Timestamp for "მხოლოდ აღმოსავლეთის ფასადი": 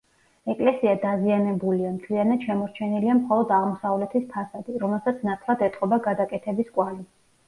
3.17-4.79